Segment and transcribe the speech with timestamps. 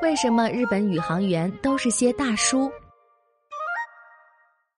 [0.00, 2.70] 为什么日本宇航员都是些大叔？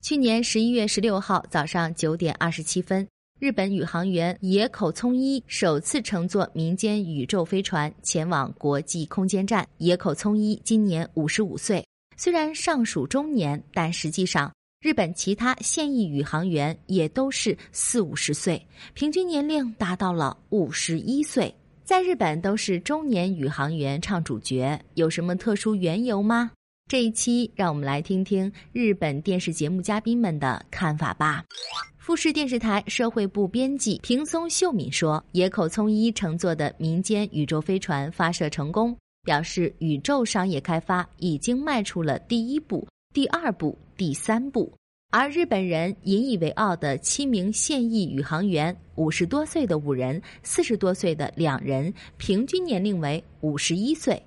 [0.00, 3.06] 去年十一月十六号早上九点二十七分，
[3.38, 9.68] 日本宇航员野口聪一首次乘坐民间宇宙飞船前往国际空间站。
[9.76, 11.86] 野口聪一今年五十五岁，
[12.16, 14.50] 虽然尚属中年，但实际上
[14.80, 21.54] 日本其他现役宇航员也都是四五十岁，平均年龄达到了五十一岁。
[21.84, 26.50] 在日本都是中年宇航员唱主角，有什么特殊缘由吗？
[26.88, 31.44] 这一期让我们来听听日本电视节目嘉宾们的看法吧。
[31.98, 44.72] 富士电视台社会部编辑平松秀敏说：“野口聪一乘坐的民间宇宙飞船发射成功，表示宇宙商业开发已经迈出了第一步、第二步、第三步。”
[45.14, 54.20] 而日本人引以为傲的七名现役宇航员，五十多岁的五人，四十多岁的两人，平均年龄为五十一岁。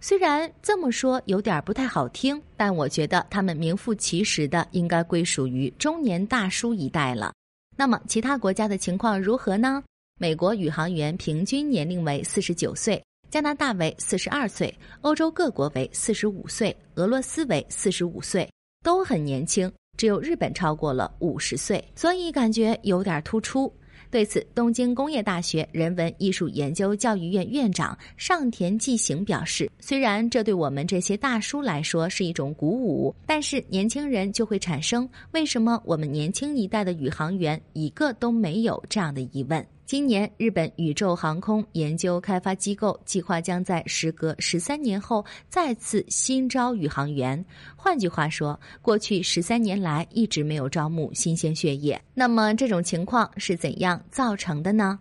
[0.00, 7.34] 虽然这么说有点不太好听，但我觉得他们名副其实的应该归属于中年大叔一代了。
[7.76, 9.84] 那么其他国家的情况如何呢？
[10.18, 18.50] 美国宇航员平均年龄为四十九岁，加拿大为四十二岁，欧洲各国为四十五岁，俄罗斯为四十五岁，
[18.82, 19.70] 都很年轻。
[20.00, 23.70] 只有日本超过了五十岁，所以感觉有点突出。
[24.10, 47.44] 对此，东京工业大学人文艺术研究教育院院长上田纪行表示：“虽然这对我们这些大叔来说是一种鼓舞，但是年轻人就会产生为什么我们年轻一代的宇航员一个都没有这样的疑问。”今年，日本宇宙航空研究开发机构计划将在时隔十三年后再次新招宇航员。
[47.74, 52.00] 换句话说，过去十三年来一直没有招募新鲜血液。
[52.14, 54.96] 那么，这种情况是怎样造成的呢？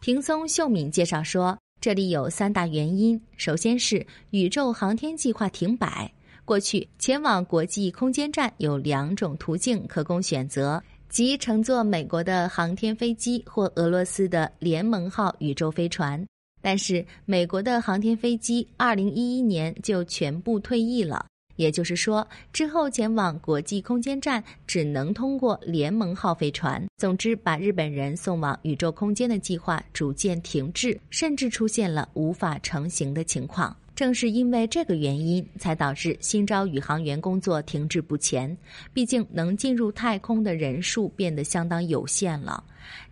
[0.00, 3.20] 平松秀敏介绍说，这里有三大原因。
[3.36, 6.08] 首先是宇宙航天计划停摆。
[6.44, 10.80] 过去前往国际空间站有两种途径可供选择。
[11.08, 16.22] 即乘坐美国的航天飞机或俄罗斯的联盟号宇宙飞船，
[16.60, 21.24] 但是美国的航天飞机二零一一年就全部退役了，
[21.56, 26.84] 也就是说，之后前往国际空间站只能通过联盟号飞船。
[26.98, 33.74] 总之，把日本人送往宇宙空间的计划逐渐停滞，甚至出现了无法成型的情况。
[33.96, 38.54] 正是因为这个原因，才导致新招宇航员工作停滞不前。
[38.92, 42.62] 毕竟能进入太空的人数变得相当有限了。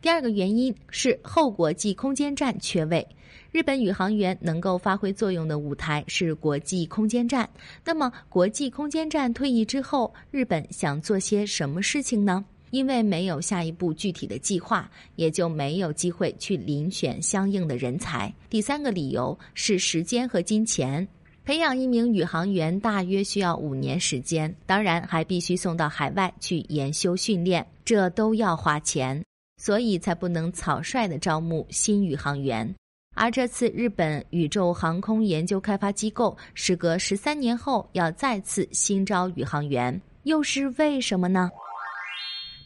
[0.03, 3.05] 第二个原因是后国际空间站缺位，
[3.50, 7.49] 日本宇航员能够发挥作用的舞台是国际空间站。
[7.83, 12.44] 那么，国际空间站退役之后，日本想做些什么事情呢？
[12.75, 18.35] 因为没有下一步具体的计划，也就没有机会去遴选相应的人才。
[18.51, 21.07] 第三个理由是时间和金钱，
[21.45, 29.25] 培养一名宇航员大约需要五年时间，当然还必须送到海外去研修训练，这都要花钱，
[29.56, 32.69] 所以才不能草率的招募新宇航员。
[33.15, 41.49] 而这次日本宇宙航空研究开发机构时隔十三年后要再次新招宇航员，又是为什么呢？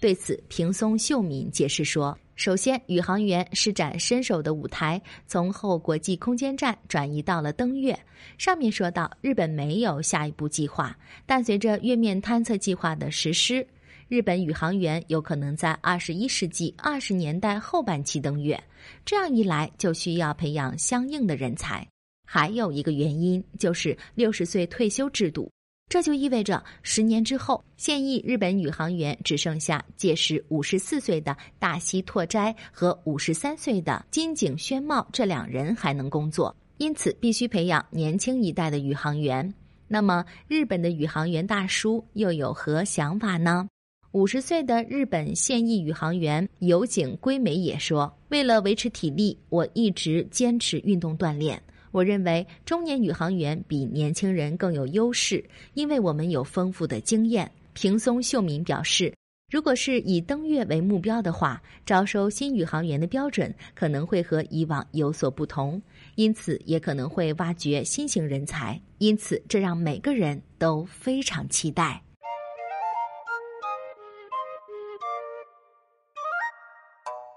[0.00, 7.98] 对此，平松秀敏解释说：“首先，宇航员施展身手的舞台从后国际空间站转移到了登月。
[8.38, 13.66] 上面说到，日本没有下一步计划，但随着月面探测计划的实施，
[14.06, 18.62] 日本宇航员有可能在二十一世纪二十年代后半期登月。
[19.04, 21.84] 这样一来，就需要培养相应的人才。
[22.25, 25.50] 还有一个原因就是六十岁退休制度。”
[25.88, 39.54] 这就意味着，十年之后，现役日本宇航员只剩下届时五十四岁的大西拓哉和五十三岁的金井宣茂这两人还能工作，因此必须培养年轻一代的宇航员。
[39.87, 43.66] 那么，日本的宇航员大叔又有何想法呢？
[44.12, 57.51] 五十岁的日本现役宇航员有井圭美也说：“为了维持体力，我一直坚持运动锻炼。”我认为中年宇航员比年轻人更有优势，因为我们有丰富的经验。
[57.72, 59.15] 平松秀敏表示，
[59.53, 65.80] 如果是以登月为目标的话，招收新宇航员的标准可能会和以往有所不同，
[66.16, 68.80] 因此也可能会挖掘新型人才。
[68.98, 72.03] 因此，这让每个人都非常期待。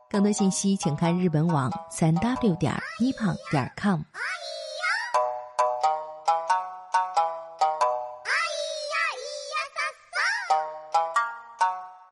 [0.10, 4.02] 更多信息，请看日本网三 w 点一胖点 com。